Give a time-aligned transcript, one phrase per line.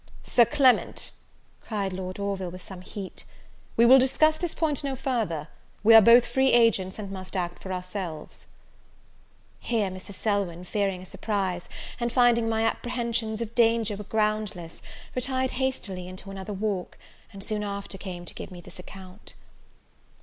[0.23, 1.11] "Sir Clement,"
[1.61, 3.23] cried Lord Orville, with some heat,
[3.77, 5.47] "we will discuss this point no further;
[5.83, 8.47] we are both free agents, and must act for ourselves."
[9.59, 10.15] Here Mrs.
[10.15, 11.69] Selwyn, fearing a surprise,
[11.99, 14.81] and finding my apprehensions of danger were groundless,
[15.13, 16.97] retired hastily into another walk,
[17.31, 19.35] and soon after came to give me this account.